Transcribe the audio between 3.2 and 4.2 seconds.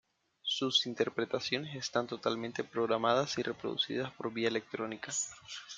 y reproducidas